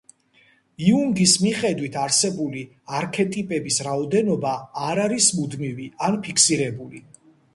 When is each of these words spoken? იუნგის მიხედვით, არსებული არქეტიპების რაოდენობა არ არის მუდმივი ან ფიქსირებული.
იუნგის 0.83 1.33
მიხედვით, 1.41 1.97
არსებული 2.03 2.63
არქეტიპების 3.01 3.77
რაოდენობა 3.89 4.53
არ 4.89 5.01
არის 5.05 5.27
მუდმივი 5.41 5.85
ან 6.09 6.19
ფიქსირებული. 6.29 7.03